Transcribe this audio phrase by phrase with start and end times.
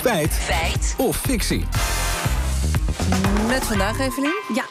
[0.00, 0.32] Feit.
[0.32, 0.94] Feit.
[0.98, 1.64] Of fictie.
[3.48, 4.42] Met vandaag, Evelien?
[4.54, 4.64] Ja.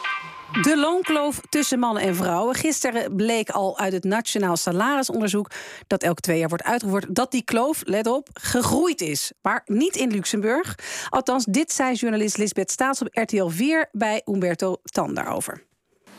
[0.61, 2.55] De loonkloof tussen mannen en vrouwen.
[2.55, 5.51] Gisteren bleek al uit het Nationaal Salarisonderzoek...
[5.87, 7.15] dat elke twee jaar wordt uitgevoerd...
[7.15, 9.31] dat die kloof, let op, gegroeid is.
[9.41, 10.75] Maar niet in Luxemburg.
[11.09, 13.89] Althans, dit zei journalist Lisbeth Staats op RTL 4...
[13.91, 15.68] bij Umberto Tan daarover.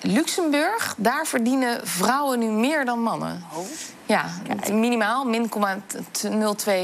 [0.03, 3.45] Luxemburg, daar verdienen vrouwen nu meer dan mannen.
[4.07, 4.30] Ja,
[4.73, 5.50] minimaal, min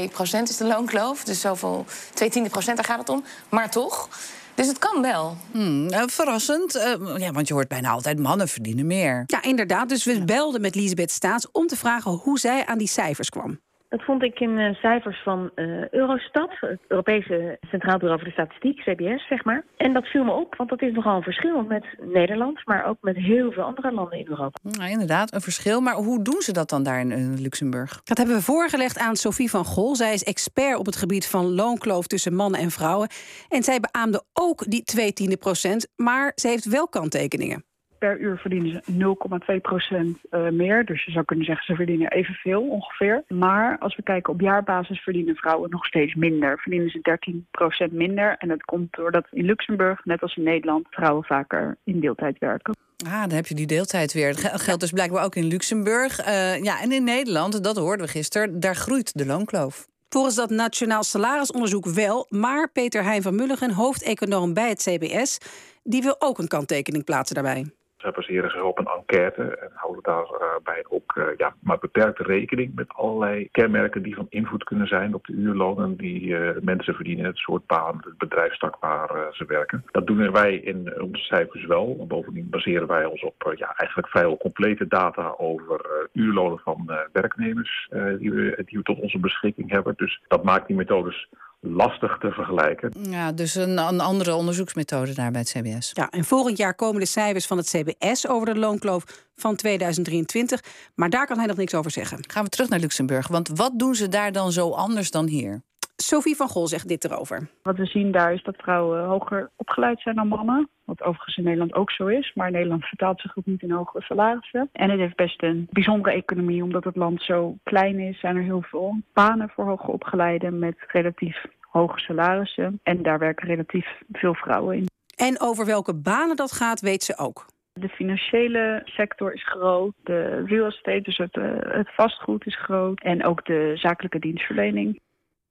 [0.07, 1.23] 0,02 procent is de loonkloof.
[1.23, 3.23] Dus zoveel, 2 tiende procent, daar gaat het om.
[3.49, 4.09] Maar toch,
[4.53, 5.37] dus het kan wel.
[5.51, 9.23] Hmm, eh, verrassend, eh, ja, want je hoort bijna altijd mannen verdienen meer.
[9.25, 9.89] Ja, inderdaad.
[9.89, 13.59] Dus we belden met Lisbeth Staats om te vragen hoe zij aan die cijfers kwam.
[13.89, 18.33] Dat vond ik in uh, cijfers van uh, Eurostat, het Europese Centraal Bureau voor de
[18.33, 19.63] Statistiek, CBS, zeg maar.
[19.77, 22.97] En dat viel me op, want dat is nogal een verschil met Nederland, maar ook
[23.01, 24.59] met heel veel andere landen in Europa.
[24.61, 25.81] Nou, inderdaad, een verschil.
[25.81, 28.01] Maar hoe doen ze dat dan daar in, in Luxemburg?
[28.03, 29.95] Dat hebben we voorgelegd aan Sophie van Gol.
[29.95, 33.09] Zij is expert op het gebied van loonkloof tussen mannen en vrouwen.
[33.49, 37.65] En zij beaamde ook die twee tiende procent, maar ze heeft wel kanttekeningen
[37.97, 39.15] per uur verdienen ze
[39.55, 40.85] 0,2 procent uh, meer.
[40.85, 43.23] Dus je zou kunnen zeggen ze verdienen evenveel ongeveer.
[43.27, 46.59] Maar als we kijken op jaarbasis verdienen vrouwen nog steeds minder.
[46.59, 48.35] Verdienen ze 13 procent minder.
[48.37, 52.75] En dat komt doordat in Luxemburg, net als in Nederland, vrouwen vaker in deeltijd werken.
[53.05, 54.41] Ah, dan heb je die deeltijd weer.
[54.41, 56.27] Dat geldt dus blijkbaar ook in Luxemburg.
[56.27, 59.87] Uh, ja, en in Nederland, dat hoorden we gisteren, daar groeit de loonkloof.
[60.09, 62.25] Volgens dat Nationaal Salarisonderzoek wel.
[62.29, 65.37] Maar Peter Heijn van Mulligen, hoofdeconoom bij het CBS,
[65.83, 67.65] die wil ook een kanttekening plaatsen daarbij.
[68.11, 72.93] Baseren zich op een enquête en houden daarbij ook uh, ja, maar beperkte rekening met
[72.93, 77.37] allerlei kenmerken die van invloed kunnen zijn op de uurlonen die uh, mensen verdienen, het
[77.37, 79.83] soort baan, het bedrijfstak waar ze werken.
[79.91, 82.05] Dat doen wij in onze cijfers wel.
[82.07, 87.87] Bovendien baseren wij ons op ja, eigenlijk vrijwel complete data over uurlonen van werknemers
[88.19, 89.93] die, we, die we tot onze beschikking hebben.
[89.97, 92.91] Dus dat maakt die methodes lastig te vergelijken.
[93.09, 95.91] Ja, dus een, een, andere onderzoeksmethode daar bij het CBS.
[95.93, 99.03] Ja, en volgend jaar komen de cijfers van het CBS over de loonkloof
[99.35, 100.61] van 2023.
[100.95, 102.19] Maar daar kan hij nog niks over zeggen.
[102.27, 103.27] Gaan we terug naar Luxemburg.
[103.27, 105.61] Want wat doen ze daar dan zo anders dan hier?
[106.03, 107.49] Sophie van Gol zegt dit erover.
[107.63, 110.69] Wat we zien daar is dat vrouwen hoger opgeleid zijn dan mannen.
[110.85, 112.31] Wat overigens in Nederland ook zo is.
[112.35, 114.69] Maar Nederland vertaalt zich ook niet in hogere salarissen.
[114.71, 116.63] En het heeft best een bijzondere economie.
[116.63, 120.75] Omdat het land zo klein is, zijn er heel veel banen voor hoger opgeleiden met
[120.87, 122.79] relatief hoge salarissen.
[122.83, 124.85] En daar werken relatief veel vrouwen in.
[125.15, 127.45] En over welke banen dat gaat, weet ze ook.
[127.73, 133.01] De financiële sector is groot, de real estate, dus het, uh, het vastgoed is groot.
[133.01, 134.99] En ook de zakelijke dienstverlening.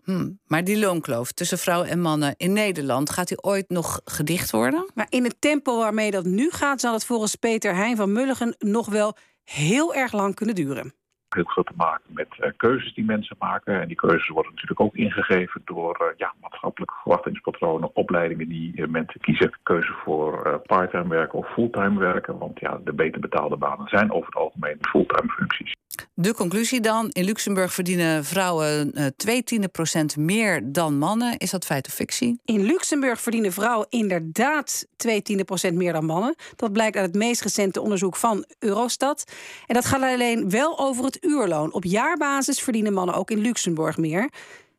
[0.06, 4.50] Hmm, maar die loonkloof tussen vrouwen en mannen in Nederland, gaat die ooit nog gedicht
[4.50, 4.90] worden?
[4.94, 8.54] Maar in het tempo waarmee dat nu gaat, zal het volgens Peter Heijn van Mulligen
[8.58, 10.94] nog wel heel erg lang kunnen duren
[11.36, 13.80] heel veel te maken met uh, keuzes die mensen maken.
[13.80, 18.86] En die keuzes worden natuurlijk ook ingegeven door uh, ja, maatschappelijke verwachtingspatronen, opleidingen die uh,
[18.86, 19.58] mensen kiezen.
[19.62, 22.38] Keuze voor parttime werken of fulltime werken.
[22.38, 25.72] Want ja, de beter betaalde banen zijn over het algemeen fulltime functies.
[26.14, 31.38] De conclusie dan, in Luxemburg verdienen vrouwen uh, twee tiende procent meer dan mannen.
[31.38, 32.40] Is dat feit of fictie?
[32.44, 36.34] In Luxemburg verdienen vrouwen inderdaad twee tiende procent meer dan mannen.
[36.56, 39.24] Dat blijkt uit het meest recente onderzoek van Eurostat.
[39.66, 41.72] En dat gaat alleen wel over het uurloon.
[41.72, 44.30] Op jaarbasis verdienen mannen ook in Luxemburg meer.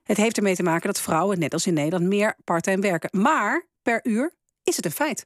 [0.03, 3.21] Het heeft ermee te maken dat vrouwen, net als in Nederland, meer parttime werken.
[3.21, 4.33] Maar per uur
[4.63, 5.15] is het een feit.